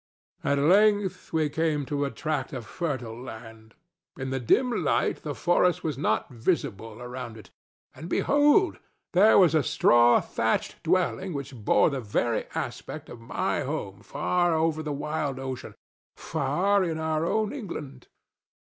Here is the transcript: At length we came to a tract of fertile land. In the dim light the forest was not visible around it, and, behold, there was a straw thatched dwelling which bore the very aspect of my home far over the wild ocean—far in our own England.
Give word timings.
At 0.43 0.57
length 0.57 1.31
we 1.31 1.47
came 1.49 1.85
to 1.85 2.05
a 2.05 2.09
tract 2.09 2.53
of 2.53 2.65
fertile 2.65 3.15
land. 3.21 3.75
In 4.17 4.31
the 4.31 4.39
dim 4.39 4.83
light 4.83 5.21
the 5.21 5.35
forest 5.35 5.83
was 5.83 5.95
not 5.95 6.27
visible 6.31 6.99
around 7.03 7.37
it, 7.37 7.51
and, 7.93 8.09
behold, 8.09 8.79
there 9.13 9.37
was 9.37 9.53
a 9.53 9.61
straw 9.61 10.19
thatched 10.19 10.81
dwelling 10.81 11.33
which 11.33 11.53
bore 11.53 11.91
the 11.91 12.01
very 12.01 12.45
aspect 12.55 13.09
of 13.09 13.21
my 13.21 13.59
home 13.61 14.01
far 14.01 14.55
over 14.55 14.81
the 14.81 14.91
wild 14.91 15.37
ocean—far 15.37 16.83
in 16.83 16.97
our 16.97 17.23
own 17.27 17.53
England. 17.53 18.07